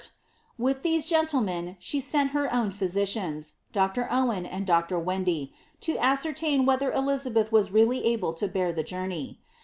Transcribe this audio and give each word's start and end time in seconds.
^ 0.01 0.09
With 0.57 0.81
these 0.81 1.05
gentlemen 1.05 1.75
she 1.77 1.99
sent 1.99 2.31
her 2.31 2.51
own 2.51 2.71
physi 2.71 3.03
cians, 3.03 3.53
Dr. 3.71 4.07
Owen 4.09 4.47
and 4.47 4.65
Dr. 4.65 4.97
Wendy, 4.97 5.53
to 5.81 5.95
ascertain 5.99 6.65
whether 6.65 6.91
Elizabeth 6.91 7.51
was 7.51 7.69
really 7.69 8.03
able 8.05 8.33
to 8.33 8.47
bear 8.47 8.73
the 8.73 8.81
journey. 8.81 9.41